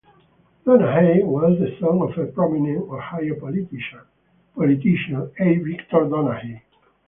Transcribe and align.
Donahey 0.65 1.21
was 1.21 1.59
the 1.59 1.77
son 1.79 2.01
of 2.01 2.33
prominent 2.33 2.89
Ohio 2.89 3.35
politician 3.39 5.29
A. 5.39 5.55
Victor 5.59 6.09
Donahey. 6.09 6.59